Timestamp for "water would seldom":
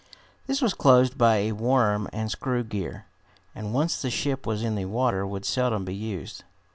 4.85-5.85